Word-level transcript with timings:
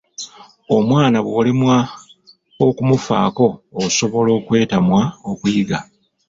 Omwana 0.75 1.17
bw'olemwa 1.25 1.77
okumufaako 2.65 3.45
asobola 3.85 4.31
okwetamwa 4.39 5.01
okuyiga. 5.31 5.77